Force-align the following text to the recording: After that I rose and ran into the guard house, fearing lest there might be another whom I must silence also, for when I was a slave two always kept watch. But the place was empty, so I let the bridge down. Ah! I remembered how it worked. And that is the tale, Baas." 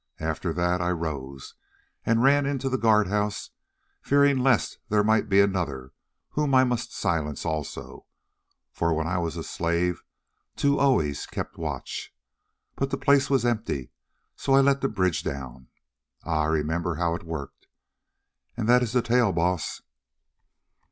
After 0.19 0.51
that 0.51 0.81
I 0.81 0.89
rose 0.89 1.53
and 2.03 2.23
ran 2.23 2.47
into 2.47 2.69
the 2.69 2.77
guard 2.79 3.05
house, 3.05 3.51
fearing 4.01 4.39
lest 4.39 4.79
there 4.89 5.03
might 5.03 5.29
be 5.29 5.39
another 5.39 5.93
whom 6.29 6.55
I 6.55 6.63
must 6.63 6.91
silence 6.91 7.45
also, 7.45 8.07
for 8.71 8.95
when 8.95 9.05
I 9.05 9.19
was 9.19 9.37
a 9.37 9.43
slave 9.43 10.01
two 10.55 10.79
always 10.79 11.27
kept 11.27 11.55
watch. 11.55 12.15
But 12.75 12.89
the 12.89 12.97
place 12.97 13.29
was 13.29 13.45
empty, 13.45 13.91
so 14.35 14.53
I 14.55 14.61
let 14.61 14.81
the 14.81 14.89
bridge 14.89 15.21
down. 15.21 15.67
Ah! 16.23 16.45
I 16.45 16.45
remembered 16.47 16.95
how 16.97 17.13
it 17.13 17.21
worked. 17.21 17.67
And 18.57 18.67
that 18.67 18.81
is 18.81 18.93
the 18.93 19.03
tale, 19.03 19.31
Baas." 19.31 19.83